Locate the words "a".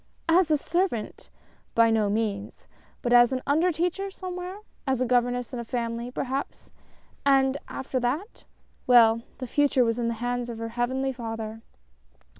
0.49-0.57, 4.87-5.05, 5.59-5.63